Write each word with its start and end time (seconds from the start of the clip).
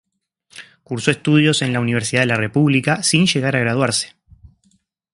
Cursó 0.83 1.11
estudios 1.11 1.61
en 1.61 1.73
la 1.73 1.79
Universidad 1.79 2.21
de 2.21 2.25
la 2.25 2.35
República, 2.35 3.03
sin 3.03 3.27
llegar 3.27 3.55
a 3.55 3.59
graduarse. 3.59 4.15